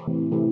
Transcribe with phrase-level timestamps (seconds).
[0.00, 0.48] It's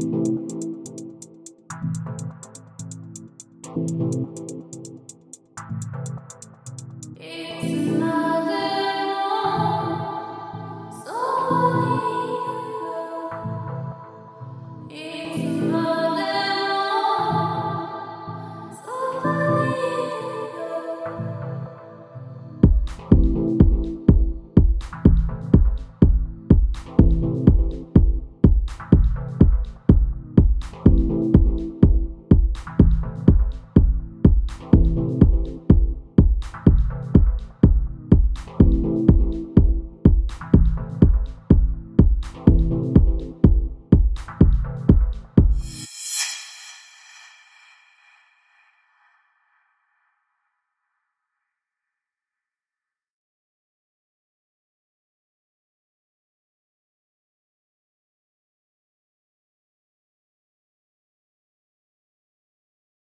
[0.00, 0.21] you.